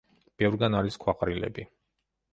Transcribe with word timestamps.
ბევრგან 0.43 0.77
არის 0.79 0.97
ქვაყრილები. 1.05 1.67